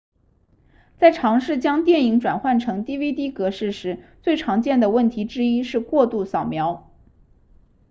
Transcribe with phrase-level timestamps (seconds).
[0.97, 6.91] 在尝试将电影转换成 dvd 格式时最常见的问题之一是过度扫描